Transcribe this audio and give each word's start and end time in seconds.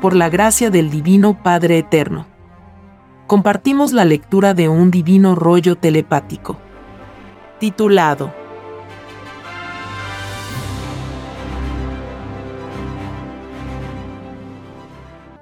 por 0.00 0.14
la 0.16 0.28
gracia 0.30 0.70
del 0.70 0.90
Divino 0.90 1.42
Padre 1.42 1.78
Eterno. 1.78 2.26
Compartimos 3.26 3.92
la 3.92 4.04
lectura 4.04 4.54
de 4.54 4.68
un 4.68 4.90
divino 4.90 5.34
rollo 5.34 5.76
telepático, 5.76 6.58
titulado 7.58 8.32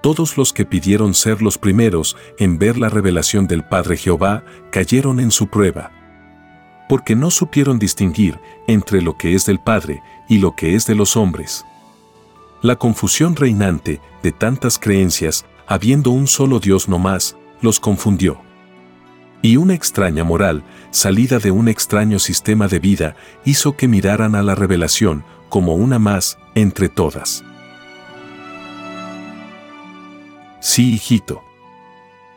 Todos 0.01 0.37
los 0.37 0.53
que 0.53 0.65
pidieron 0.65 1.13
ser 1.13 1.43
los 1.43 1.59
primeros 1.59 2.17
en 2.39 2.59
ver 2.59 2.79
la 2.79 2.89
revelación 2.89 3.47
del 3.47 3.65
Padre 3.65 3.97
Jehová 3.97 4.45
cayeron 4.71 5.19
en 5.19 5.31
su 5.31 5.49
prueba. 5.49 5.91
Porque 6.89 7.17
no 7.17 7.31
supieron 7.31 7.79
distinguir 7.79 8.39
entre 8.69 9.03
lo 9.03 9.19
que 9.19 9.35
es 9.35 9.45
del 9.45 9.59
Padre 9.59 10.03
y 10.29 10.39
lo 10.39 10.55
que 10.55 10.77
es 10.77 10.87
de 10.87 10.95
los 10.95 11.17
hombres. 11.17 11.65
La 12.61 12.75
confusión 12.77 13.37
reinante 13.37 14.01
de 14.23 14.33
tantas 14.33 14.79
creencias, 14.79 15.47
habiendo 15.69 16.11
un 16.11 16.27
solo 16.27 16.59
Dios 16.59 16.89
no 16.89 16.99
más, 16.99 17.37
los 17.63 17.79
confundió. 17.79 18.41
Y 19.43 19.57
una 19.57 19.75
extraña 19.75 20.25
moral, 20.25 20.65
salida 20.91 21.39
de 21.39 21.53
un 21.53 21.69
extraño 21.69 22.19
sistema 22.19 22.67
de 22.67 22.81
vida, 22.81 23.15
hizo 23.45 23.77
que 23.77 23.87
miraran 23.87 24.35
a 24.35 24.43
la 24.43 24.57
revelación 24.57 25.25
como 25.49 25.75
una 25.75 26.01
más 26.01 26.37
entre 26.57 26.89
todas. 26.89 27.45
Sí, 30.61 30.95
hijito. 30.95 31.43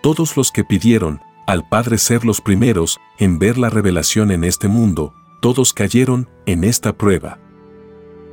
Todos 0.04 0.38
los 0.38 0.52
que 0.52 0.64
pidieron 0.64 1.22
al 1.48 1.68
Padre 1.68 1.98
ser 1.98 2.26
los 2.26 2.42
primeros 2.42 3.00
en 3.18 3.40
ver 3.40 3.58
la 3.58 3.72
revelación 3.72 4.30
en 4.30 4.44
este 4.44 4.68
mundo, 4.68 5.16
todos 5.42 5.74
cayeron 5.74 6.30
en 6.46 6.64
esta 6.64 6.94
prueba. 6.94 7.40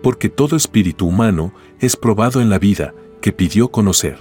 Porque 0.02 0.28
todo 0.28 0.56
espíritu 0.56 1.06
humano 1.06 1.52
es 1.80 1.96
probado 1.96 2.40
en 2.40 2.50
la 2.50 2.58
vida 2.58 2.94
que 3.20 3.32
pidió 3.32 3.68
conocer. 3.68 4.18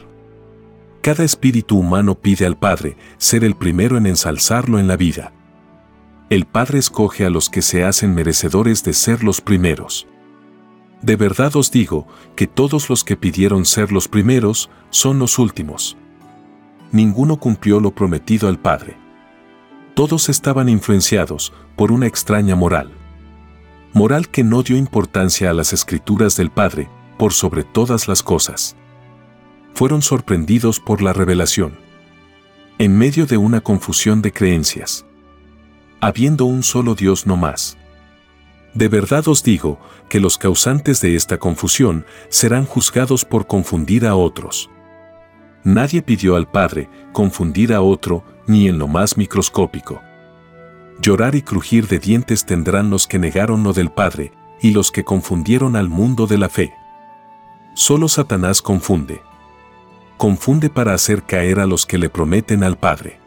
Cada 1.01 1.23
espíritu 1.23 1.77
humano 1.77 2.15
pide 2.15 2.45
al 2.45 2.57
Padre 2.57 2.97
ser 3.17 3.43
el 3.43 3.55
primero 3.55 3.97
en 3.97 4.07
ensalzarlo 4.07 4.79
en 4.79 4.87
la 4.87 4.97
vida. 4.97 5.31
El 6.29 6.45
Padre 6.45 6.79
escoge 6.79 7.25
a 7.25 7.29
los 7.29 7.49
que 7.49 7.61
se 7.61 7.85
hacen 7.85 8.13
merecedores 8.13 8.83
de 8.83 8.93
ser 8.93 9.23
los 9.23 9.39
primeros. 9.39 10.07
De 11.01 11.15
verdad 11.15 11.55
os 11.55 11.71
digo 11.71 12.07
que 12.35 12.47
todos 12.47 12.89
los 12.89 13.03
que 13.03 13.15
pidieron 13.15 13.65
ser 13.65 13.91
los 13.91 14.07
primeros 14.07 14.69
son 14.89 15.19
los 15.19 15.39
últimos. 15.39 15.95
Ninguno 16.91 17.37
cumplió 17.37 17.79
lo 17.79 17.91
prometido 17.91 18.49
al 18.49 18.59
Padre. 18.59 18.97
Todos 19.93 20.27
estaban 20.27 20.69
influenciados 20.69 21.53
por 21.75 21.91
una 21.91 22.07
extraña 22.07 22.55
moral. 22.55 22.96
Moral 23.97 24.29
que 24.29 24.43
no 24.43 24.61
dio 24.61 24.77
importancia 24.77 25.49
a 25.49 25.53
las 25.55 25.73
escrituras 25.73 26.37
del 26.37 26.51
Padre 26.51 26.87
por 27.17 27.33
sobre 27.33 27.63
todas 27.63 28.07
las 28.07 28.21
cosas. 28.21 28.75
Fueron 29.73 30.03
sorprendidos 30.03 30.79
por 30.79 31.01
la 31.01 31.13
revelación. 31.13 31.79
En 32.77 32.95
medio 32.95 33.25
de 33.25 33.37
una 33.37 33.61
confusión 33.61 34.21
de 34.21 34.31
creencias. 34.31 35.03
Habiendo 35.99 36.45
un 36.45 36.61
solo 36.61 36.93
Dios 36.93 37.25
no 37.25 37.37
más 37.37 37.75
de 38.75 38.89
verdad 38.89 39.27
os 39.27 39.41
digo 39.41 39.79
que 40.09 40.19
los 40.19 40.37
causantes 40.37 41.01
de 41.01 41.15
esta 41.15 41.39
confusión 41.39 42.05
serán 42.29 42.65
juzgados 42.65 43.25
por 43.25 43.47
confundir 43.47 44.05
a 44.05 44.15
otros. 44.15 44.69
Nadie 45.63 46.03
pidió 46.03 46.35
al 46.35 46.47
Padre 46.47 46.87
confundir 47.11 47.73
a 47.73 47.81
otro 47.81 48.23
ni 48.45 48.67
en 48.67 48.77
lo 48.77 48.87
más 48.87 49.17
microscópico. 49.17 50.03
Llorar 51.01 51.35
y 51.35 51.41
crujir 51.41 51.87
de 51.87 51.99
dientes 51.99 52.45
tendrán 52.45 52.89
los 52.89 53.07
que 53.07 53.19
negaron 53.19 53.63
lo 53.63 53.73
del 53.73 53.91
Padre 53.91 54.31
y 54.61 54.71
los 54.71 54.91
que 54.91 55.03
confundieron 55.03 55.75
al 55.75 55.89
mundo 55.89 56.27
de 56.27 56.37
la 56.37 56.49
fe. 56.49 56.73
Solo 57.73 58.07
Satanás 58.07 58.61
confunde. 58.61 59.21
Confunde 60.17 60.69
para 60.69 60.93
hacer 60.93 61.23
caer 61.23 61.59
a 61.59 61.67
los 61.67 61.85
que 61.85 61.99
le 61.99 62.09
prometen 62.09 62.63
al 62.63 62.77
Padre. 62.77 63.19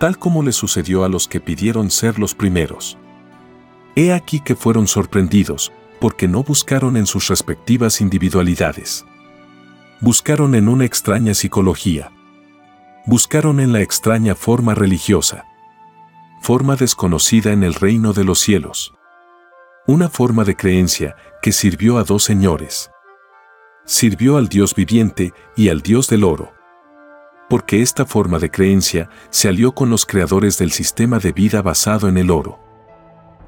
Tal 0.00 0.18
como 0.18 0.42
le 0.42 0.50
sucedió 0.50 1.04
a 1.04 1.08
los 1.08 1.28
que 1.28 1.38
pidieron 1.38 1.90
ser 1.90 2.18
los 2.18 2.34
primeros. 2.34 2.98
He 3.94 4.12
aquí 4.12 4.40
que 4.40 4.56
fueron 4.56 4.88
sorprendidos, 4.88 5.70
porque 6.00 6.26
no 6.26 6.42
buscaron 6.42 6.96
en 6.96 7.06
sus 7.06 7.28
respectivas 7.28 8.00
individualidades. 8.00 9.04
Buscaron 10.00 10.56
en 10.56 10.68
una 10.68 10.84
extraña 10.84 11.34
psicología. 11.34 12.10
Buscaron 13.06 13.60
en 13.60 13.72
la 13.72 13.82
extraña 13.82 14.34
forma 14.34 14.74
religiosa. 14.74 15.44
Forma 16.42 16.74
desconocida 16.74 17.52
en 17.52 17.62
el 17.62 17.72
reino 17.72 18.12
de 18.12 18.24
los 18.24 18.40
cielos. 18.40 18.92
Una 19.86 20.08
forma 20.08 20.42
de 20.42 20.56
creencia 20.56 21.14
que 21.40 21.52
sirvió 21.52 21.98
a 21.98 22.02
dos 22.02 22.24
señores. 22.24 22.90
Sirvió 23.84 24.38
al 24.38 24.48
Dios 24.48 24.74
viviente 24.74 25.32
y 25.56 25.68
al 25.68 25.82
Dios 25.82 26.08
del 26.08 26.24
oro. 26.24 26.52
Porque 27.48 27.80
esta 27.80 28.06
forma 28.06 28.40
de 28.40 28.50
creencia 28.50 29.08
se 29.30 29.48
alió 29.48 29.72
con 29.72 29.88
los 29.88 30.04
creadores 30.04 30.58
del 30.58 30.72
sistema 30.72 31.20
de 31.20 31.30
vida 31.30 31.62
basado 31.62 32.08
en 32.08 32.18
el 32.18 32.28
oro. 32.28 32.58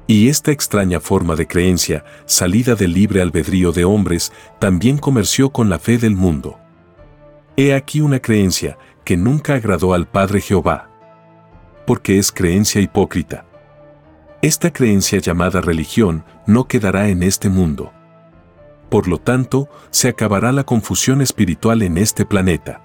Y 0.07 0.29
esta 0.29 0.53
extraña 0.53 1.01
forma 1.01 1.35
de 1.35 1.47
creencia, 1.47 2.05
salida 2.25 2.75
del 2.75 2.93
libre 2.93 3.21
albedrío 3.21 3.73
de 3.73 3.83
hombres, 3.83 4.31
también 4.57 4.99
comerció 4.99 5.49
con 5.49 5.69
la 5.69 5.79
fe 5.79 5.97
del 5.97 6.15
mundo. 6.15 6.57
He 7.57 7.73
aquí 7.73 7.99
una 7.99 8.19
creencia 8.19 8.77
que 9.03 9.17
nunca 9.17 9.55
agradó 9.55 9.93
al 9.93 10.07
Padre 10.07 10.39
Jehová. 10.39 10.94
Porque 11.85 12.17
es 12.17 12.31
creencia 12.31 12.81
hipócrita. 12.81 13.45
Esta 14.41 14.71
creencia 14.71 15.19
llamada 15.19 15.61
religión 15.61 16.23
no 16.45 16.67
quedará 16.67 17.09
en 17.09 17.23
este 17.23 17.49
mundo. 17.49 17.91
Por 18.89 19.07
lo 19.07 19.17
tanto, 19.17 19.69
se 19.89 20.07
acabará 20.07 20.51
la 20.51 20.63
confusión 20.63 21.21
espiritual 21.21 21.81
en 21.81 21.97
este 21.97 22.25
planeta. 22.25 22.81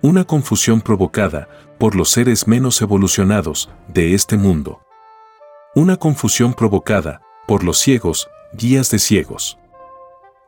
Una 0.00 0.24
confusión 0.24 0.80
provocada 0.80 1.48
por 1.78 1.94
los 1.94 2.10
seres 2.10 2.48
menos 2.48 2.80
evolucionados 2.82 3.70
de 3.88 4.14
este 4.14 4.36
mundo. 4.36 4.80
Una 5.74 5.96
confusión 5.96 6.54
provocada 6.54 7.22
por 7.46 7.64
los 7.64 7.78
ciegos, 7.78 8.28
guías 8.52 8.90
de 8.90 8.98
ciegos. 8.98 9.58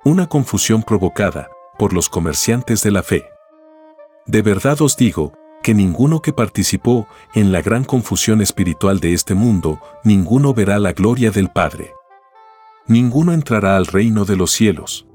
Una 0.04 0.28
confusión 0.28 0.82
provocada 0.82 1.48
por 1.78 1.92
los 1.92 2.08
comerciantes 2.08 2.82
de 2.82 2.90
la 2.90 3.02
fe. 3.02 3.24
De 4.26 4.42
verdad 4.42 4.80
os 4.80 4.96
digo 4.96 5.32
que 5.64 5.72
ninguno 5.72 6.20
que 6.20 6.34
participó 6.34 7.08
en 7.34 7.50
la 7.50 7.62
gran 7.62 7.84
confusión 7.84 8.42
espiritual 8.42 9.00
de 9.00 9.14
este 9.14 9.34
mundo, 9.34 9.80
ninguno 10.04 10.52
verá 10.52 10.78
la 10.78 10.92
gloria 10.92 11.30
del 11.30 11.48
Padre. 11.48 11.90
Ninguno 12.86 13.32
entrará 13.32 13.78
al 13.78 13.86
reino 13.86 14.26
de 14.26 14.36
los 14.36 14.50
cielos. 14.50 15.06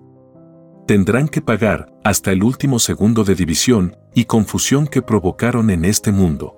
Tendrán 0.88 1.28
que 1.28 1.42
pagar 1.42 1.94
hasta 2.04 2.32
el 2.32 2.42
último 2.42 2.80
segundo 2.80 3.24
de 3.24 3.36
división 3.36 3.96
y 4.16 4.26
confusión 4.26 4.88
que 4.88 5.04
provocaron 5.04 5.70
en 5.70 5.86
este 5.86 6.12
mundo. 6.12 6.56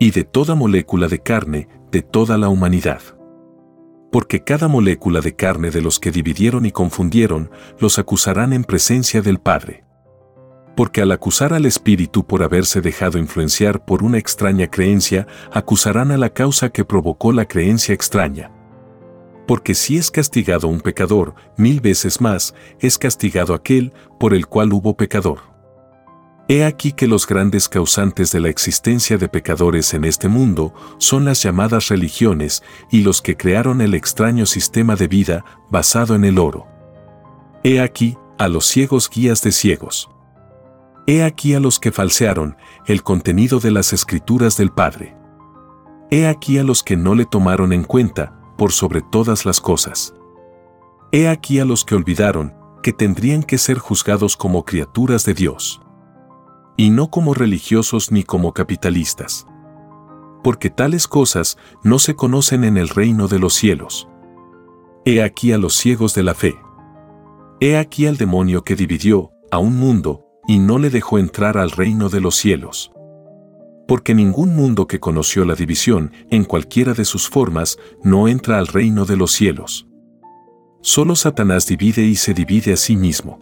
Y 0.00 0.12
de 0.12 0.24
toda 0.24 0.54
molécula 0.54 1.06
de 1.06 1.18
carne 1.18 1.68
de 1.92 2.00
toda 2.00 2.38
la 2.38 2.48
humanidad. 2.48 3.02
Porque 4.10 4.42
cada 4.42 4.68
molécula 4.68 5.20
de 5.20 5.36
carne 5.36 5.70
de 5.70 5.82
los 5.82 6.00
que 6.00 6.10
dividieron 6.10 6.64
y 6.64 6.72
confundieron, 6.72 7.50
los 7.78 7.98
acusarán 7.98 8.54
en 8.54 8.64
presencia 8.64 9.20
del 9.20 9.38
Padre. 9.38 9.85
Porque 10.76 11.00
al 11.00 11.10
acusar 11.10 11.54
al 11.54 11.64
Espíritu 11.66 12.26
por 12.26 12.42
haberse 12.42 12.80
dejado 12.80 13.18
influenciar 13.18 13.84
por 13.84 14.02
una 14.02 14.18
extraña 14.18 14.68
creencia, 14.68 15.26
acusarán 15.52 16.12
a 16.12 16.18
la 16.18 16.30
causa 16.30 16.68
que 16.68 16.84
provocó 16.84 17.32
la 17.32 17.46
creencia 17.46 17.94
extraña. 17.94 18.52
Porque 19.46 19.74
si 19.74 19.96
es 19.96 20.10
castigado 20.10 20.68
un 20.68 20.80
pecador, 20.80 21.34
mil 21.56 21.80
veces 21.80 22.20
más, 22.20 22.54
es 22.78 22.98
castigado 22.98 23.54
aquel 23.54 23.92
por 24.20 24.34
el 24.34 24.46
cual 24.46 24.72
hubo 24.72 24.96
pecador. 24.96 25.56
He 26.48 26.64
aquí 26.64 26.92
que 26.92 27.08
los 27.08 27.26
grandes 27.26 27.68
causantes 27.68 28.30
de 28.30 28.38
la 28.38 28.50
existencia 28.50 29.18
de 29.18 29.28
pecadores 29.28 29.94
en 29.94 30.04
este 30.04 30.28
mundo 30.28 30.72
son 30.98 31.24
las 31.24 31.42
llamadas 31.42 31.88
religiones 31.88 32.62
y 32.90 33.00
los 33.00 33.20
que 33.20 33.36
crearon 33.36 33.80
el 33.80 33.94
extraño 33.94 34.46
sistema 34.46 34.94
de 34.94 35.08
vida 35.08 35.44
basado 35.70 36.14
en 36.14 36.24
el 36.24 36.38
oro. 36.38 36.66
He 37.64 37.80
aquí 37.80 38.16
a 38.38 38.46
los 38.46 38.66
ciegos 38.66 39.10
guías 39.10 39.42
de 39.42 39.50
ciegos. 39.50 40.08
He 41.08 41.22
aquí 41.22 41.54
a 41.54 41.60
los 41.60 41.78
que 41.78 41.92
falsearon 41.92 42.56
el 42.86 43.04
contenido 43.04 43.60
de 43.60 43.70
las 43.70 43.92
escrituras 43.92 44.56
del 44.56 44.70
Padre. 44.72 45.16
He 46.10 46.26
aquí 46.26 46.58
a 46.58 46.64
los 46.64 46.82
que 46.82 46.96
no 46.96 47.14
le 47.14 47.26
tomaron 47.26 47.72
en 47.72 47.84
cuenta 47.84 48.36
por 48.58 48.72
sobre 48.72 49.02
todas 49.02 49.46
las 49.46 49.60
cosas. 49.60 50.14
He 51.12 51.28
aquí 51.28 51.60
a 51.60 51.64
los 51.64 51.84
que 51.84 51.94
olvidaron 51.94 52.54
que 52.82 52.92
tendrían 52.92 53.44
que 53.44 53.58
ser 53.58 53.78
juzgados 53.78 54.36
como 54.36 54.64
criaturas 54.64 55.24
de 55.24 55.34
Dios 55.34 55.80
y 56.76 56.90
no 56.90 57.08
como 57.08 57.34
religiosos 57.34 58.10
ni 58.10 58.24
como 58.24 58.52
capitalistas. 58.52 59.46
Porque 60.42 60.70
tales 60.70 61.06
cosas 61.06 61.56
no 61.84 62.00
se 62.00 62.16
conocen 62.16 62.64
en 62.64 62.76
el 62.76 62.88
reino 62.88 63.28
de 63.28 63.38
los 63.38 63.54
cielos. 63.54 64.08
He 65.04 65.22
aquí 65.22 65.52
a 65.52 65.58
los 65.58 65.74
ciegos 65.76 66.14
de 66.14 66.24
la 66.24 66.34
fe. 66.34 66.56
He 67.60 67.76
aquí 67.78 68.06
al 68.06 68.16
demonio 68.16 68.64
que 68.64 68.74
dividió 68.74 69.30
a 69.50 69.58
un 69.58 69.76
mundo 69.76 70.25
y 70.46 70.58
no 70.58 70.78
le 70.78 70.90
dejó 70.90 71.18
entrar 71.18 71.58
al 71.58 71.70
reino 71.70 72.08
de 72.08 72.20
los 72.20 72.36
cielos. 72.36 72.92
Porque 73.88 74.14
ningún 74.14 74.54
mundo 74.54 74.86
que 74.86 75.00
conoció 75.00 75.44
la 75.44 75.54
división 75.54 76.12
en 76.30 76.44
cualquiera 76.44 76.92
de 76.92 77.04
sus 77.04 77.28
formas 77.28 77.78
no 78.02 78.28
entra 78.28 78.58
al 78.58 78.66
reino 78.66 79.04
de 79.04 79.16
los 79.16 79.32
cielos. 79.32 79.86
Solo 80.82 81.16
Satanás 81.16 81.66
divide 81.66 82.02
y 82.02 82.14
se 82.14 82.32
divide 82.32 82.72
a 82.72 82.76
sí 82.76 82.96
mismo 82.96 83.40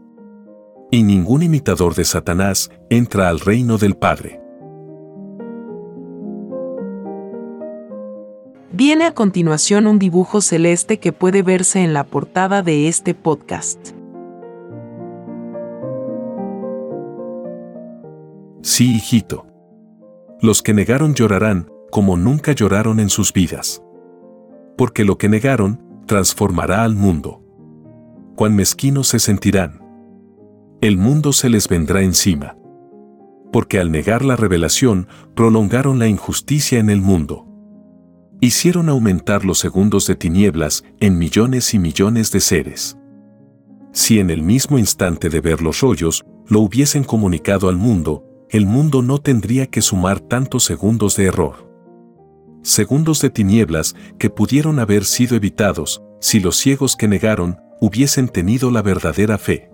Y 0.90 1.02
ningún 1.02 1.42
imitador 1.42 1.94
de 1.94 2.04
Satanás 2.04 2.70
entra 2.88 3.28
al 3.28 3.40
reino 3.40 3.76
del 3.76 3.96
Padre. 3.96 4.40
Viene 8.72 9.04
a 9.04 9.14
continuación 9.14 9.86
un 9.86 9.98
dibujo 9.98 10.40
celeste 10.40 10.98
que 10.98 11.12
puede 11.12 11.42
verse 11.42 11.84
en 11.84 11.92
la 11.92 12.04
portada 12.04 12.62
de 12.62 12.88
este 12.88 13.14
podcast. 13.14 13.94
Sí, 18.64 18.94
hijito. 18.94 19.46
Los 20.40 20.62
que 20.62 20.72
negaron 20.72 21.12
llorarán 21.12 21.70
como 21.90 22.16
nunca 22.16 22.52
lloraron 22.52 22.98
en 22.98 23.10
sus 23.10 23.30
vidas. 23.34 23.82
Porque 24.78 25.04
lo 25.04 25.18
que 25.18 25.28
negaron 25.28 25.82
transformará 26.06 26.82
al 26.82 26.94
mundo. 26.94 27.42
Cuán 28.36 28.56
mezquinos 28.56 29.08
se 29.08 29.18
sentirán. 29.18 29.82
El 30.80 30.96
mundo 30.96 31.34
se 31.34 31.50
les 31.50 31.68
vendrá 31.68 32.00
encima. 32.00 32.56
Porque 33.52 33.78
al 33.78 33.92
negar 33.92 34.24
la 34.24 34.34
revelación 34.34 35.08
prolongaron 35.36 35.98
la 35.98 36.08
injusticia 36.08 36.78
en 36.78 36.88
el 36.88 37.02
mundo. 37.02 37.46
Hicieron 38.40 38.88
aumentar 38.88 39.44
los 39.44 39.58
segundos 39.58 40.06
de 40.06 40.14
tinieblas 40.14 40.84
en 41.00 41.18
millones 41.18 41.74
y 41.74 41.78
millones 41.78 42.32
de 42.32 42.40
seres. 42.40 42.96
Si 43.92 44.20
en 44.20 44.30
el 44.30 44.40
mismo 44.40 44.78
instante 44.78 45.28
de 45.28 45.42
ver 45.42 45.60
los 45.60 45.82
rollos 45.82 46.24
lo 46.48 46.60
hubiesen 46.60 47.04
comunicado 47.04 47.68
al 47.68 47.76
mundo, 47.76 48.24
el 48.54 48.66
mundo 48.66 49.02
no 49.02 49.18
tendría 49.18 49.66
que 49.66 49.82
sumar 49.82 50.20
tantos 50.20 50.62
segundos 50.62 51.16
de 51.16 51.24
error. 51.24 51.68
Segundos 52.62 53.20
de 53.20 53.28
tinieblas 53.28 53.96
que 54.16 54.30
pudieron 54.30 54.78
haber 54.78 55.04
sido 55.06 55.34
evitados 55.34 56.04
si 56.20 56.38
los 56.38 56.56
ciegos 56.56 56.94
que 56.94 57.08
negaron 57.08 57.58
hubiesen 57.80 58.28
tenido 58.28 58.70
la 58.70 58.80
verdadera 58.80 59.38
fe. 59.38 59.72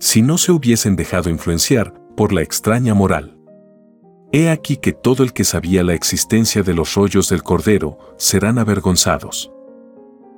Si 0.00 0.20
no 0.20 0.36
se 0.36 0.52
hubiesen 0.52 0.96
dejado 0.96 1.30
influenciar 1.30 1.94
por 2.14 2.34
la 2.34 2.42
extraña 2.42 2.92
moral. 2.92 3.38
He 4.32 4.50
aquí 4.50 4.76
que 4.76 4.92
todo 4.92 5.22
el 5.22 5.32
que 5.32 5.44
sabía 5.44 5.82
la 5.82 5.94
existencia 5.94 6.62
de 6.62 6.74
los 6.74 6.92
rollos 6.92 7.30
del 7.30 7.42
Cordero 7.42 7.96
serán 8.18 8.58
avergonzados. 8.58 9.50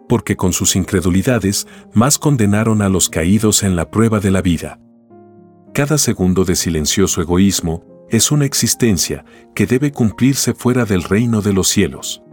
Porque 0.09 0.37
con 0.37 0.53
sus 0.53 0.77
incredulidades 0.77 1.67
más 1.95 2.17
condenaron 2.17 2.81
a 2.81 2.89
los 2.89 3.09
caídos 3.09 3.65
en 3.65 3.75
la 3.75 3.91
prueba 3.91 4.21
de 4.21 4.31
la 4.31 4.41
vida. 4.41 4.79
Cada 5.73 5.99
segundo 5.99 6.45
de 6.45 6.57
silencioso 6.57 7.21
egoísmo 7.21 7.85
es 8.09 8.33
una 8.33 8.45
existencia 8.45 9.25
que 9.55 9.67
debe 9.67 9.93
cumplirse 9.93 10.53
fuera 10.53 10.85
del 10.85 11.05
reino 11.05 11.43
de 11.43 11.53
los 11.53 11.69
cielos. 11.69 12.25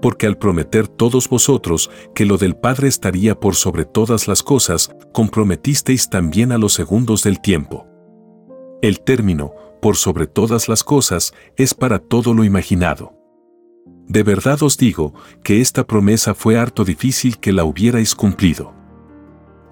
Porque 0.00 0.28
al 0.28 0.38
prometer 0.38 0.86
todos 0.86 1.28
vosotros 1.28 1.90
que 2.14 2.24
lo 2.24 2.38
del 2.38 2.54
Padre 2.54 2.86
estaría 2.86 3.40
por 3.40 3.56
sobre 3.56 3.84
todas 3.84 4.28
las 4.28 4.44
cosas, 4.44 4.94
comprometisteis 5.12 6.08
también 6.10 6.52
a 6.52 6.58
los 6.58 6.74
segundos 6.74 7.24
del 7.24 7.40
tiempo. 7.40 7.88
El 8.82 9.00
término, 9.00 9.52
por 9.82 9.96
sobre 9.96 10.28
todas 10.28 10.68
las 10.68 10.84
cosas, 10.84 11.34
es 11.56 11.74
para 11.74 11.98
todo 11.98 12.34
lo 12.34 12.44
imaginado. 12.44 13.14
De 14.06 14.22
verdad 14.22 14.62
os 14.62 14.76
digo 14.76 15.12
que 15.42 15.60
esta 15.60 15.86
promesa 15.88 16.34
fue 16.34 16.56
harto 16.56 16.84
difícil 16.84 17.38
que 17.38 17.52
la 17.52 17.64
hubierais 17.64 18.14
cumplido 18.14 18.83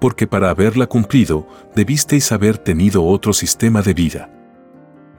porque 0.03 0.27
para 0.27 0.49
haberla 0.49 0.87
cumplido 0.87 1.47
debisteis 1.75 2.33
haber 2.33 2.57
tenido 2.57 3.05
otro 3.05 3.31
sistema 3.31 3.81
de 3.81 3.93
vida. 3.93 4.29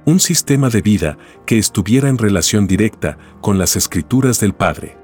Un 0.05 0.21
sistema 0.21 0.69
de 0.69 0.83
vida 0.83 1.17
que 1.47 1.57
estuviera 1.57 2.11
en 2.11 2.19
relación 2.19 2.67
directa 2.67 3.17
con 3.41 3.57
las 3.57 3.77
escrituras 3.77 4.41
del 4.41 4.53
Padre. 4.53 4.99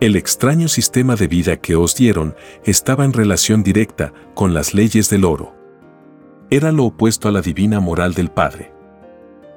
El 0.00 0.14
extraño 0.14 0.68
sistema 0.68 1.16
de 1.16 1.26
vida 1.26 1.56
que 1.56 1.74
os 1.74 1.96
dieron 1.96 2.34
estaba 2.66 3.06
en 3.06 3.14
relación 3.14 3.62
directa 3.62 4.12
con 4.34 4.52
las 4.52 4.74
leyes 4.74 5.08
del 5.08 5.24
oro. 5.24 5.54
Era 6.50 6.70
lo 6.70 6.84
opuesto 6.84 7.28
a 7.28 7.32
la 7.32 7.40
divina 7.40 7.80
moral 7.80 8.12
del 8.12 8.28
Padre. 8.28 8.74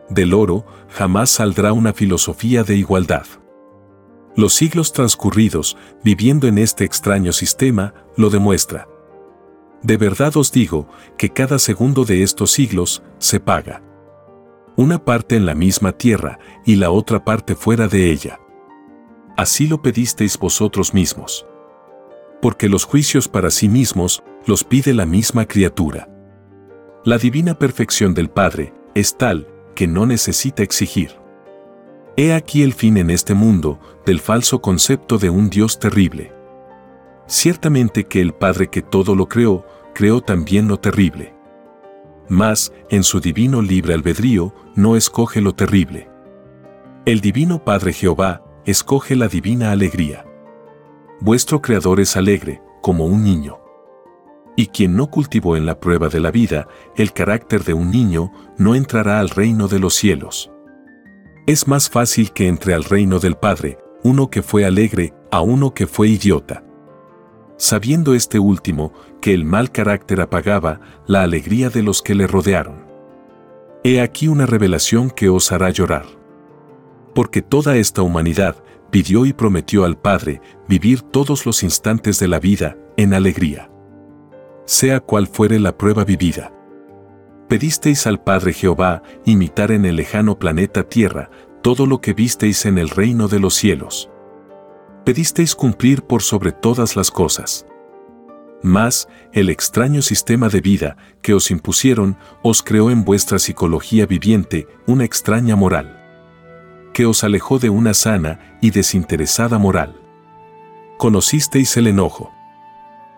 Del 0.09 0.33
oro 0.33 0.65
jamás 0.87 1.29
saldrá 1.29 1.73
una 1.73 1.91
filosofía 1.91 2.63
de 2.63 2.77
igualdad. 2.77 3.25
Los 4.37 4.53
siglos 4.53 4.93
transcurridos 4.93 5.75
viviendo 6.05 6.47
en 6.47 6.57
este 6.57 6.85
extraño 6.85 7.33
sistema 7.33 7.93
lo 8.15 8.29
demuestra. 8.29 8.87
De 9.81 9.97
verdad 9.97 10.35
os 10.37 10.51
digo 10.51 10.87
que 11.17 11.29
cada 11.29 11.59
segundo 11.59 12.05
de 12.05 12.23
estos 12.23 12.51
siglos 12.51 13.03
se 13.19 13.39
paga. 13.39 13.81
Una 14.75 15.03
parte 15.03 15.35
en 15.35 15.45
la 15.45 15.55
misma 15.55 15.91
tierra 15.91 16.39
y 16.65 16.75
la 16.75 16.91
otra 16.91 17.23
parte 17.23 17.55
fuera 17.55 17.87
de 17.87 18.11
ella. 18.11 18.39
Así 19.37 19.67
lo 19.67 19.81
pedisteis 19.81 20.37
vosotros 20.37 20.93
mismos. 20.93 21.45
Porque 22.41 22.67
los 22.67 22.83
juicios 22.83 23.27
para 23.27 23.51
sí 23.51 23.69
mismos 23.69 24.23
los 24.45 24.63
pide 24.63 24.93
la 24.93 25.05
misma 25.05 25.45
criatura. 25.45 26.09
La 27.03 27.17
divina 27.17 27.57
perfección 27.57 28.13
del 28.13 28.29
Padre 28.29 28.73
es 28.95 29.17
tal 29.17 29.47
que 29.75 29.87
no 29.87 30.05
necesita 30.05 30.63
exigir. 30.63 31.11
He 32.17 32.33
aquí 32.33 32.63
el 32.63 32.73
fin 32.73 32.97
en 32.97 33.09
este 33.09 33.33
mundo 33.33 33.79
del 34.05 34.19
falso 34.19 34.61
concepto 34.61 35.17
de 35.17 35.29
un 35.29 35.49
Dios 35.49 35.79
terrible. 35.79 36.34
Ciertamente 37.27 38.03
que 38.03 38.21
el 38.21 38.33
Padre 38.33 38.67
que 38.67 38.81
todo 38.83 39.15
lo 39.15 39.27
creó, 39.27 39.65
creó 39.95 40.21
también 40.21 40.67
lo 40.67 40.77
terrible. 40.77 41.33
Mas, 42.29 42.71
en 42.89 43.03
su 43.03 43.19
divino 43.19 43.61
libre 43.61 43.93
albedrío, 43.93 44.53
no 44.75 44.95
escoge 44.95 45.41
lo 45.41 45.53
terrible. 45.53 46.09
El 47.05 47.21
divino 47.21 47.63
Padre 47.63 47.93
Jehová 47.93 48.43
escoge 48.65 49.15
la 49.15 49.27
divina 49.27 49.71
alegría. 49.71 50.25
Vuestro 51.19 51.61
Creador 51.61 51.99
es 51.99 52.15
alegre, 52.15 52.61
como 52.81 53.05
un 53.05 53.23
niño. 53.23 53.59
Y 54.55 54.67
quien 54.67 54.95
no 54.95 55.09
cultivó 55.09 55.55
en 55.57 55.65
la 55.65 55.79
prueba 55.79 56.09
de 56.09 56.19
la 56.19 56.31
vida 56.31 56.67
el 56.95 57.11
carácter 57.11 57.63
de 57.63 57.73
un 57.73 57.89
niño, 57.89 58.31
no 58.57 58.75
entrará 58.75 59.19
al 59.19 59.29
reino 59.29 59.67
de 59.67 59.79
los 59.79 59.95
cielos. 59.95 60.51
Es 61.47 61.67
más 61.67 61.89
fácil 61.89 62.31
que 62.31 62.47
entre 62.47 62.73
al 62.73 62.83
reino 62.83 63.19
del 63.19 63.35
Padre 63.35 63.77
uno 64.03 64.29
que 64.29 64.43
fue 64.43 64.65
alegre 64.65 65.13
a 65.31 65.41
uno 65.41 65.73
que 65.73 65.87
fue 65.87 66.07
idiota 66.09 66.64
sabiendo 67.57 68.13
este 68.13 68.39
último 68.39 68.93
que 69.21 69.33
el 69.33 69.45
mal 69.45 69.71
carácter 69.71 70.21
apagaba 70.21 70.79
la 71.07 71.23
alegría 71.23 71.69
de 71.69 71.83
los 71.83 72.01
que 72.01 72.15
le 72.15 72.27
rodearon. 72.27 72.85
He 73.83 74.01
aquí 74.01 74.27
una 74.27 74.45
revelación 74.45 75.09
que 75.09 75.29
os 75.29 75.51
hará 75.51 75.69
llorar. 75.69 76.05
Porque 77.13 77.41
toda 77.41 77.77
esta 77.77 78.01
humanidad 78.01 78.63
pidió 78.91 79.25
y 79.25 79.33
prometió 79.33 79.85
al 79.85 79.97
Padre 79.97 80.41
vivir 80.67 81.01
todos 81.01 81.45
los 81.45 81.63
instantes 81.63 82.19
de 82.19 82.27
la 82.27 82.39
vida 82.39 82.77
en 82.97 83.13
alegría. 83.13 83.69
Sea 84.65 84.99
cual 84.99 85.27
fuere 85.27 85.59
la 85.59 85.77
prueba 85.77 86.03
vivida. 86.03 86.51
Pedisteis 87.47 88.07
al 88.07 88.23
Padre 88.23 88.53
Jehová 88.53 89.03
imitar 89.23 89.71
en 89.71 89.85
el 89.85 89.97
lejano 89.97 90.39
planeta 90.39 90.83
Tierra 90.83 91.29
todo 91.61 91.85
lo 91.85 92.01
que 92.01 92.13
visteis 92.13 92.65
en 92.65 92.77
el 92.77 92.89
reino 92.89 93.27
de 93.27 93.39
los 93.39 93.53
cielos 93.53 94.09
pedisteis 95.05 95.55
cumplir 95.55 96.01
por 96.01 96.23
sobre 96.23 96.51
todas 96.51 96.95
las 96.95 97.11
cosas. 97.11 97.65
Mas, 98.63 99.07
el 99.31 99.49
extraño 99.49 100.01
sistema 100.01 100.49
de 100.49 100.59
vida 100.59 100.97
que 101.21 101.35
os 101.35 101.51
impusieron 101.51 102.17
os 102.41 102.63
creó 102.63 102.89
en 102.89 103.05
vuestra 103.05 103.37
psicología 103.37 104.07
viviente 104.07 104.67
una 104.87 105.05
extraña 105.05 105.55
moral, 105.55 106.01
que 106.93 107.05
os 107.05 107.23
alejó 107.23 107.59
de 107.59 107.69
una 107.69 107.93
sana 107.93 108.57
y 108.61 108.71
desinteresada 108.71 109.59
moral. 109.59 110.01
Conocisteis 110.97 111.77
el 111.77 111.87
enojo. 111.87 112.31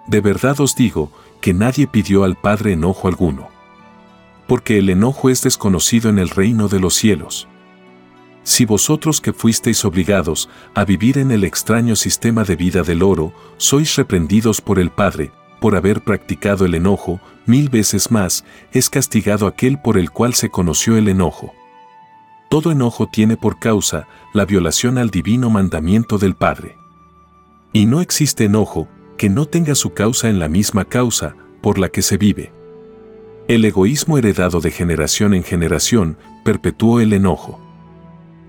De 0.07 0.19
verdad 0.19 0.59
os 0.59 0.75
digo 0.75 1.11
que 1.39 1.53
nadie 1.53 1.87
pidió 1.87 2.25
al 2.25 2.35
Padre 2.35 2.73
enojo 2.73 3.07
alguno. 3.07 3.47
Porque 4.47 4.79
el 4.79 4.89
enojo 4.89 5.29
es 5.29 5.43
desconocido 5.43 6.09
en 6.09 6.19
el 6.19 6.29
reino 6.29 6.67
de 6.67 6.79
los 6.79 6.95
cielos 6.95 7.47
si 8.47 8.63
vosotros 8.63 9.19
que 9.19 9.33
fuisteis 9.33 9.83
obligados 9.83 10.49
a 10.73 10.85
vivir 10.85 11.17
en 11.17 11.31
el 11.31 11.43
extraño 11.43 11.97
sistema 11.97 12.45
de 12.45 12.55
vida 12.55 12.81
del 12.81 13.03
oro, 13.03 13.33
sois 13.57 13.97
reprendidos 13.97 14.61
por 14.61 14.79
el 14.79 14.89
Padre, 14.89 15.33
por 15.59 15.75
haber 15.75 16.01
practicado 16.01 16.63
el 16.63 16.73
enojo, 16.73 17.19
mil 17.45 17.67
veces 17.67 18.09
más, 18.09 18.45
es 18.71 18.89
castigado 18.89 19.47
aquel 19.47 19.81
por 19.81 19.97
el 19.97 20.11
cual 20.11 20.33
se 20.33 20.49
conoció 20.49 20.95
el 20.95 21.09
enojo. 21.09 21.53
Todo 22.49 22.71
enojo 22.71 23.09
tiene 23.11 23.35
por 23.35 23.59
causa 23.59 24.07
la 24.33 24.45
violación 24.45 24.97
al 24.97 25.09
divino 25.09 25.49
mandamiento 25.49 26.17
del 26.17 26.33
Padre. 26.33 26.77
Y 27.73 27.85
no 27.85 27.99
existe 27.99 28.45
enojo 28.45 28.87
que 29.17 29.29
no 29.29 29.45
tenga 29.45 29.75
su 29.75 29.93
causa 29.93 30.29
en 30.29 30.39
la 30.39 30.47
misma 30.47 30.85
causa 30.85 31.35
por 31.61 31.77
la 31.77 31.89
que 31.89 32.01
se 32.01 32.15
vive. 32.15 32.53
El 33.49 33.65
egoísmo 33.65 34.17
heredado 34.17 34.61
de 34.61 34.71
generación 34.71 35.33
en 35.33 35.43
generación 35.43 36.17
perpetuó 36.45 37.01
el 37.01 37.11
enojo 37.11 37.66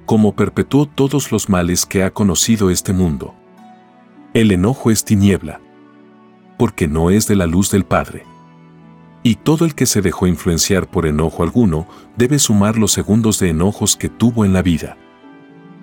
como 0.09 0.33
perpetuó 0.33 0.87
todos 0.87 1.31
los 1.33 1.51
males 1.51 1.85
que 1.85 2.03
ha 2.03 2.11
conocido 2.15 2.71
este 2.71 2.95
mundo. 2.95 3.35
El 4.33 4.53
enojo 4.53 4.91
es 4.91 5.05
tiniebla, 5.05 5.61
porque 6.57 6.89
no 6.89 7.11
es 7.11 7.27
de 7.27 7.37
la 7.37 7.47
luz 7.47 7.71
del 7.71 7.85
Padre. 7.85 8.23
Y 9.23 9.35
todo 9.35 9.67
el 9.67 9.75
que 9.75 9.85
se 9.85 10.01
dejó 10.01 10.27
influenciar 10.27 10.89
por 10.89 11.07
enojo 11.07 11.43
alguno 11.43 11.87
debe 12.17 12.39
sumar 12.39 12.79
los 12.79 12.91
segundos 12.91 13.39
de 13.39 13.51
enojos 13.51 13.97
que 13.97 14.09
tuvo 14.09 14.47
en 14.47 14.55
la 14.55 14.63
vida. 14.63 14.97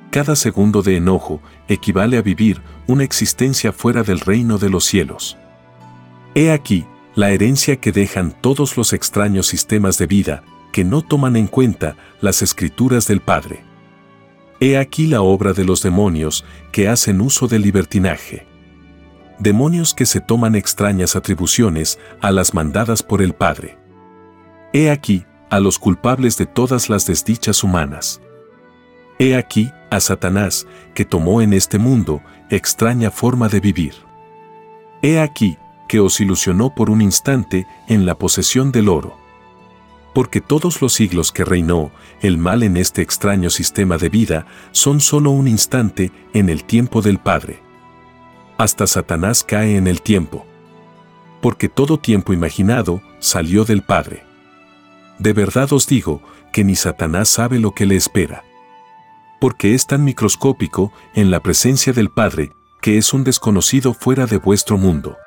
Cada 0.09 0.35
segundo 0.35 0.81
de 0.81 0.97
enojo 0.97 1.39
equivale 1.67 2.17
a 2.17 2.23
vivir 2.23 2.63
una 2.87 3.03
existencia 3.03 3.71
fuera 3.71 4.01
del 4.01 4.19
reino 4.19 4.57
de 4.57 4.71
los 4.71 4.85
cielos. 4.85 5.37
He 6.33 6.51
aquí 6.51 6.87
la 7.13 7.29
herencia 7.29 7.75
que 7.75 7.91
dejan 7.91 8.33
todos 8.41 8.75
los 8.75 8.91
extraños 8.91 9.45
sistemas 9.45 9.99
de 9.99 10.07
vida 10.07 10.43
que 10.71 10.83
no 10.83 11.03
toman 11.03 11.35
en 11.35 11.45
cuenta 11.45 11.95
las 12.21 12.41
escrituras 12.41 13.07
del 13.07 13.21
Padre. 13.21 13.74
He 14.59 14.77
aquí 14.77 15.07
la 15.07 15.21
obra 15.21 15.53
de 15.53 15.65
los 15.65 15.81
demonios 15.81 16.45
que 16.71 16.87
hacen 16.87 17.19
uso 17.21 17.47
del 17.47 17.61
libertinaje. 17.61 18.47
Demonios 19.37 19.93
que 19.93 20.05
se 20.05 20.21
toman 20.21 20.55
extrañas 20.55 21.15
atribuciones 21.15 21.99
a 22.21 22.31
las 22.31 22.53
mandadas 22.53 23.03
por 23.03 23.21
el 23.21 23.33
Padre. 23.33 23.77
He 24.71 24.89
aquí 24.89 25.25
a 25.49 25.59
los 25.59 25.77
culpables 25.77 26.37
de 26.37 26.45
todas 26.45 26.89
las 26.89 27.05
desdichas 27.05 27.63
humanas. 27.63 28.21
He 29.19 29.35
aquí 29.35 29.71
a 29.89 29.99
Satanás, 29.99 30.67
que 30.93 31.05
tomó 31.05 31.41
en 31.41 31.53
este 31.53 31.77
mundo 31.77 32.21
extraña 32.49 33.11
forma 33.11 33.49
de 33.49 33.59
vivir. 33.59 33.93
He 35.01 35.19
aquí 35.19 35.57
que 35.87 35.99
os 35.99 36.19
ilusionó 36.19 36.73
por 36.73 36.89
un 36.89 37.01
instante 37.01 37.67
en 37.87 38.05
la 38.05 38.17
posesión 38.17 38.71
del 38.71 38.89
oro. 38.89 39.24
Porque 40.15 40.39
todos 40.39 40.81
los 40.81 40.93
siglos 40.93 41.33
que 41.33 41.43
reinó 41.43 41.91
el 42.21 42.37
mal 42.37 42.63
en 42.63 42.77
este 42.77 43.01
extraño 43.01 43.49
sistema 43.49 43.97
de 43.97 44.07
vida 44.07 44.47
son 44.71 45.01
solo 45.01 45.31
un 45.31 45.45
instante 45.45 46.13
en 46.33 46.47
el 46.47 46.63
tiempo 46.63 47.01
del 47.01 47.19
Padre. 47.19 47.61
Hasta 48.57 48.87
Satanás 48.87 49.43
cae 49.43 49.75
en 49.75 49.87
el 49.87 50.01
tiempo. 50.01 50.45
Porque 51.41 51.67
todo 51.67 51.99
tiempo 51.99 52.31
imaginado 52.31 53.01
salió 53.19 53.65
del 53.65 53.81
Padre. 53.81 54.23
De 55.19 55.33
verdad 55.33 55.73
os 55.73 55.85
digo 55.85 56.21
que 56.53 56.63
ni 56.63 56.77
Satanás 56.77 57.27
sabe 57.27 57.59
lo 57.59 57.71
que 57.71 57.85
le 57.85 57.97
espera. 57.97 58.45
Porque 59.41 59.73
es 59.73 59.85
tan 59.85 60.05
microscópico 60.05 60.93
en 61.13 61.29
la 61.29 61.41
presencia 61.41 61.91
del 61.91 62.09
Padre 62.09 62.53
que 62.81 62.97
es 62.97 63.11
un 63.11 63.25
desconocido 63.25 63.93
fuera 63.93 64.27
de 64.27 64.37
vuestro 64.37 64.77
mundo. 64.77 65.17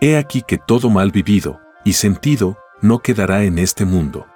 He 0.00 0.16
aquí 0.16 0.44
que 0.46 0.56
todo 0.56 0.88
mal 0.88 1.10
vivido 1.10 1.58
y 1.84 1.94
sentido 1.94 2.58
no 2.82 3.00
quedará 3.00 3.44
en 3.44 3.58
este 3.58 3.84
mundo. 3.84 4.26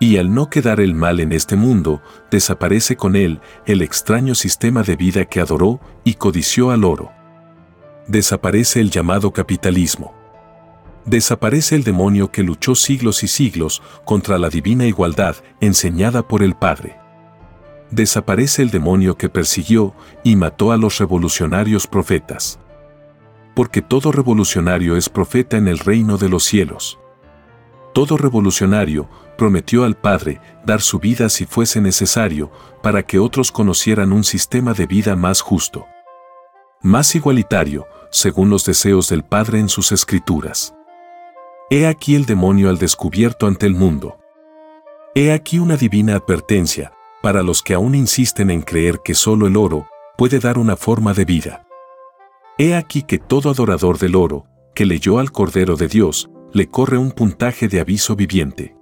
Y 0.00 0.16
al 0.16 0.34
no 0.34 0.50
quedar 0.50 0.80
el 0.80 0.94
mal 0.94 1.20
en 1.20 1.32
este 1.32 1.54
mundo, 1.56 2.02
desaparece 2.30 2.96
con 2.96 3.14
él 3.14 3.40
el 3.66 3.82
extraño 3.82 4.34
sistema 4.34 4.82
de 4.82 4.96
vida 4.96 5.24
que 5.26 5.40
adoró 5.40 5.80
y 6.04 6.14
codició 6.14 6.70
al 6.70 6.84
oro. 6.84 7.12
Desaparece 8.08 8.80
el 8.80 8.90
llamado 8.90 9.32
capitalismo 9.32 10.22
desaparece 11.04 11.74
el 11.74 11.84
demonio 11.84 12.30
que 12.30 12.42
luchó 12.42 12.74
siglos 12.74 13.22
y 13.22 13.28
siglos 13.28 13.82
contra 14.04 14.38
la 14.38 14.48
divina 14.48 14.86
igualdad 14.86 15.36
enseñada 15.60 16.26
por 16.26 16.42
el 16.42 16.54
Padre. 16.54 16.96
Desaparece 17.90 18.62
el 18.62 18.70
demonio 18.70 19.16
que 19.16 19.28
persiguió 19.28 19.94
y 20.22 20.36
mató 20.36 20.72
a 20.72 20.76
los 20.76 20.98
revolucionarios 20.98 21.86
profetas. 21.86 22.58
Porque 23.54 23.82
todo 23.82 24.12
revolucionario 24.12 24.96
es 24.96 25.08
profeta 25.08 25.58
en 25.58 25.68
el 25.68 25.78
reino 25.78 26.16
de 26.16 26.28
los 26.28 26.44
cielos. 26.44 26.98
Todo 27.92 28.16
revolucionario 28.16 29.08
prometió 29.36 29.84
al 29.84 29.96
Padre 29.96 30.40
dar 30.64 30.80
su 30.80 30.98
vida 30.98 31.28
si 31.28 31.44
fuese 31.44 31.80
necesario 31.80 32.50
para 32.82 33.02
que 33.02 33.18
otros 33.18 33.52
conocieran 33.52 34.12
un 34.12 34.24
sistema 34.24 34.72
de 34.72 34.86
vida 34.86 35.14
más 35.16 35.40
justo. 35.40 35.86
Más 36.80 37.14
igualitario, 37.14 37.86
según 38.10 38.50
los 38.50 38.64
deseos 38.64 39.08
del 39.08 39.24
Padre 39.24 39.58
en 39.58 39.68
sus 39.68 39.92
escrituras. 39.92 40.74
He 41.70 41.86
aquí 41.86 42.14
el 42.14 42.26
demonio 42.26 42.70
al 42.70 42.78
descubierto 42.78 43.46
ante 43.46 43.66
el 43.66 43.74
mundo. 43.74 44.18
He 45.14 45.32
aquí 45.32 45.58
una 45.58 45.76
divina 45.76 46.16
advertencia 46.16 46.92
para 47.22 47.42
los 47.42 47.62
que 47.62 47.74
aún 47.74 47.94
insisten 47.94 48.50
en 48.50 48.62
creer 48.62 49.00
que 49.04 49.14
solo 49.14 49.46
el 49.46 49.56
oro 49.56 49.86
puede 50.16 50.38
dar 50.38 50.58
una 50.58 50.76
forma 50.76 51.14
de 51.14 51.24
vida. 51.24 51.66
He 52.58 52.74
aquí 52.74 53.02
que 53.02 53.18
todo 53.18 53.50
adorador 53.50 53.98
del 53.98 54.16
oro, 54.16 54.46
que 54.74 54.84
leyó 54.84 55.18
al 55.18 55.32
Cordero 55.32 55.76
de 55.76 55.88
Dios, 55.88 56.28
le 56.52 56.66
corre 56.68 56.98
un 56.98 57.10
puntaje 57.10 57.68
de 57.68 57.80
aviso 57.80 58.14
viviente. 58.14 58.76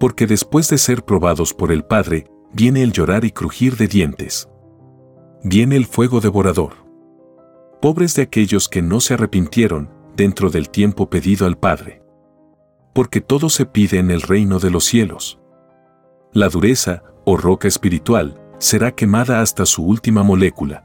Porque 0.00 0.26
después 0.26 0.68
de 0.68 0.78
ser 0.78 1.04
probados 1.04 1.54
por 1.54 1.70
el 1.70 1.84
Padre, 1.84 2.26
viene 2.52 2.82
el 2.82 2.92
llorar 2.92 3.24
y 3.24 3.30
crujir 3.30 3.76
de 3.76 3.86
dientes. 3.86 4.48
Viene 5.44 5.76
el 5.76 5.86
fuego 5.86 6.20
devorador. 6.20 6.74
Pobres 7.80 8.14
de 8.16 8.22
aquellos 8.22 8.68
que 8.68 8.82
no 8.82 9.00
se 9.00 9.14
arrepintieron, 9.14 9.90
dentro 10.16 10.50
del 10.50 10.70
tiempo 10.70 11.08
pedido 11.08 11.46
al 11.46 11.56
Padre. 11.56 12.02
Porque 12.92 13.20
todo 13.20 13.48
se 13.48 13.64
pide 13.64 13.98
en 13.98 14.10
el 14.10 14.20
reino 14.20 14.58
de 14.58 14.70
los 14.70 14.84
cielos. 14.84 15.40
La 16.32 16.48
dureza, 16.48 17.02
o 17.24 17.36
roca 17.36 17.68
espiritual, 17.68 18.40
será 18.58 18.92
quemada 18.92 19.40
hasta 19.40 19.66
su 19.66 19.84
última 19.84 20.22
molécula. 20.22 20.84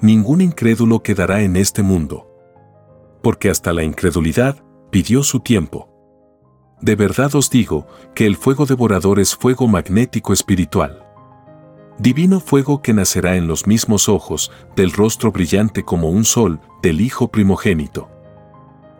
Ningún 0.00 0.40
incrédulo 0.40 1.02
quedará 1.02 1.42
en 1.42 1.56
este 1.56 1.82
mundo. 1.82 2.30
Porque 3.22 3.50
hasta 3.50 3.72
la 3.72 3.84
incredulidad 3.84 4.63
pidió 4.94 5.24
su 5.24 5.40
tiempo. 5.40 5.88
De 6.80 6.94
verdad 6.94 7.34
os 7.34 7.50
digo 7.50 7.88
que 8.14 8.26
el 8.26 8.36
fuego 8.36 8.64
devorador 8.64 9.18
es 9.18 9.34
fuego 9.34 9.66
magnético 9.66 10.32
espiritual. 10.32 11.04
Divino 11.98 12.38
fuego 12.38 12.80
que 12.80 12.92
nacerá 12.92 13.34
en 13.34 13.48
los 13.48 13.66
mismos 13.66 14.08
ojos, 14.08 14.52
del 14.76 14.92
rostro 14.92 15.32
brillante 15.32 15.82
como 15.82 16.10
un 16.10 16.24
sol, 16.24 16.60
del 16.80 17.00
Hijo 17.00 17.26
primogénito. 17.26 18.08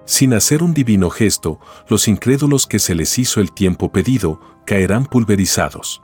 Sin 0.05 0.35
hacer 0.35 0.65
un 0.65 0.75
divino 0.75 1.11
gesto, 1.11 1.61
los 1.87 2.09
incrédulos 2.09 2.67
que 2.67 2.81
se 2.81 2.97
les 2.97 3.17
hizo 3.17 3.41
el 3.41 3.53
tiempo 3.53 3.93
pedido 3.93 4.41
caerán 4.67 5.07
pulverizados. 5.07 6.03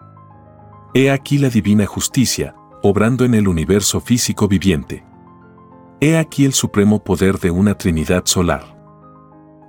He 0.95 1.11
aquí 1.11 1.37
la 1.37 1.51
divina 1.51 1.85
justicia, 1.87 2.55
obrando 2.81 3.25
en 3.25 3.35
el 3.35 3.49
universo 3.49 4.01
físico 4.01 4.47
viviente. 4.47 5.05
He 6.01 6.17
aquí 6.17 6.45
el 6.45 6.53
supremo 6.53 7.03
poder 7.03 7.41
de 7.41 7.51
una 7.51 7.77
Trinidad 7.77 8.23
solar. 8.27 8.80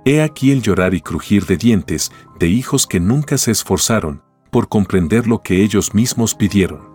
He 0.04 0.22
aquí 0.22 0.50
el 0.50 0.62
llorar 0.62 0.94
y 0.94 1.00
crujir 1.00 1.46
de 1.46 1.56
dientes 1.56 2.10
de 2.38 2.48
hijos 2.48 2.86
que 2.86 3.00
nunca 3.00 3.38
se 3.38 3.50
esforzaron 3.50 4.22
por 4.50 4.68
comprender 4.68 5.26
lo 5.26 5.42
que 5.42 5.62
ellos 5.62 5.94
mismos 5.94 6.34
pidieron. 6.34 6.90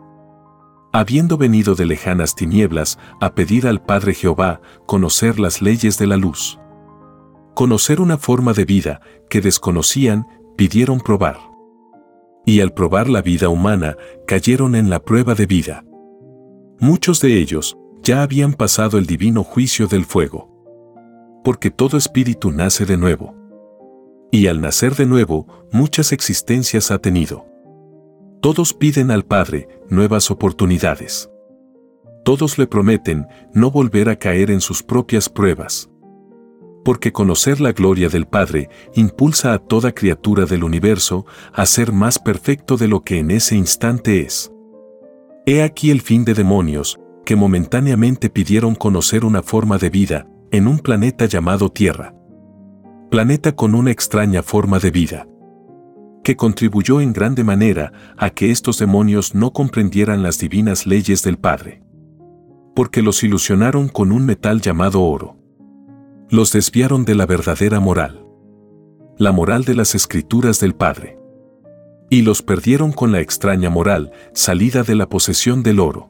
Habiendo 0.94 1.38
venido 1.38 1.76
de 1.76 1.86
lejanas 1.86 2.36
tinieblas 2.36 3.00
a 3.20 3.34
pedir 3.34 3.68
al 3.68 3.82
Padre 3.82 4.14
Jehová 4.14 4.62
conocer 4.86 5.40
las 5.40 5.62
leyes 5.62 5.98
de 5.98 6.08
la 6.08 6.18
luz 6.18 6.60
conocer 7.58 8.02
una 8.02 8.20
forma 8.20 8.54
de 8.54 8.66
vida 8.66 9.02
que 9.32 9.42
desconocían, 9.42 10.28
pidieron 10.56 11.00
probar. 11.00 11.40
Y 12.46 12.62
al 12.62 12.72
probar 12.72 13.10
la 13.10 13.24
vida 13.24 13.50
humana, 13.50 13.98
cayeron 14.28 14.76
en 14.76 14.92
la 14.92 15.00
prueba 15.00 15.34
de 15.34 15.48
vida. 15.48 15.84
Muchos 16.80 17.20
de 17.20 17.40
ellos 17.40 17.76
ya 18.04 18.22
habían 18.22 18.54
pasado 18.54 19.00
el 19.00 19.08
divino 19.08 19.44
juicio 19.44 19.88
del 19.88 20.06
fuego. 20.06 20.57
Porque 21.48 21.72
todo 21.72 21.96
espíritu 21.96 22.52
nace 22.52 22.86
de 22.86 22.98
nuevo. 22.98 23.34
Y 24.34 24.48
al 24.48 24.60
nacer 24.60 24.96
de 24.96 25.06
nuevo, 25.06 25.48
muchas 25.72 26.12
existencias 26.12 26.92
ha 26.92 26.98
tenido. 26.98 27.46
Todos 28.42 28.74
piden 28.74 29.12
al 29.12 29.24
Padre 29.24 29.70
nuevas 29.90 30.30
oportunidades. 30.30 31.30
Todos 32.26 32.58
le 32.58 32.68
prometen 32.68 33.28
no 33.54 33.72
volver 33.72 34.10
a 34.10 34.18
caer 34.18 34.52
en 34.52 34.60
sus 34.60 34.84
propias 34.84 35.30
pruebas 35.30 35.90
porque 36.84 37.14
conocer 37.14 37.62
la 37.62 37.72
gloria 37.72 38.10
del 38.10 38.28
Padre 38.28 38.70
impulsa 38.94 39.54
a 39.54 39.60
toda 39.60 39.94
criatura 39.94 40.46
del 40.46 40.66
universo 40.66 41.26
a 41.54 41.66
ser 41.66 41.94
más 41.94 42.20
perfecto 42.20 42.76
de 42.76 42.90
lo 42.90 43.04
que 43.04 43.20
en 43.20 43.32
ese 43.32 43.56
instante 43.56 44.20
es. 44.20 44.52
He 45.46 45.64
aquí 45.64 45.92
el 45.92 46.02
fin 46.02 46.26
de 46.26 46.34
demonios, 46.34 47.00
que 47.26 47.38
momentáneamente 47.38 48.30
pidieron 48.30 48.76
conocer 48.76 49.24
una 49.24 49.44
forma 49.44 49.78
de 49.78 49.90
vida 49.90 50.28
en 50.52 50.68
un 50.68 50.80
planeta 50.80 51.26
llamado 51.26 51.70
Tierra. 51.70 52.14
Planeta 53.10 53.56
con 53.56 53.76
una 53.76 53.92
extraña 53.92 54.44
forma 54.44 54.80
de 54.80 54.92
vida 54.92 55.28
que 56.24 56.36
contribuyó 56.36 57.00
en 57.00 57.14
grande 57.14 57.46
manera 57.46 57.94
a 58.18 58.32
que 58.32 58.52
estos 58.52 58.80
demonios 58.80 59.34
no 59.34 59.54
comprendieran 59.54 60.24
las 60.24 60.38
divinas 60.40 60.86
leyes 60.86 61.24
del 61.24 61.38
Padre. 61.38 61.82
Porque 62.76 63.02
los 63.02 63.24
ilusionaron 63.24 63.88
con 63.88 64.12
un 64.12 64.26
metal 64.26 64.60
llamado 64.60 65.02
oro 65.02 65.38
los 66.30 66.52
desviaron 66.52 67.06
de 67.06 67.16
la 67.16 67.26
verdadera 67.26 67.80
moral, 67.80 68.26
la 69.18 69.32
moral 69.32 69.64
de 69.64 69.76
las 69.76 69.96
escrituras 69.96 70.60
del 70.60 70.76
Padre. 70.76 71.18
Y 72.10 72.22
los 72.22 72.42
perdieron 72.42 72.92
con 72.92 73.12
la 73.12 73.22
extraña 73.22 73.70
moral 73.70 74.12
salida 74.34 74.84
de 74.84 74.96
la 74.96 75.08
posesión 75.08 75.64
del 75.64 75.80
oro. 75.80 76.10